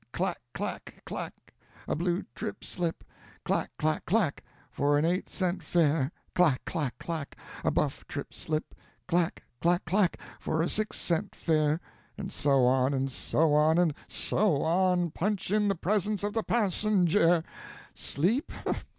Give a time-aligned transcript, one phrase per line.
[0.13, 1.53] 'Clack clack clack,
[1.87, 3.03] a blue trip slip,
[3.45, 8.73] clack clack clack, for an eight cent fare; clack clack clack, a buff trip slip,
[9.07, 11.79] clack clack clack, for a six cent fare,
[12.17, 16.41] and so on, and so on, and so on punch in the presence of the
[16.43, 17.43] passenjare!'
[17.93, 18.51] Sleep?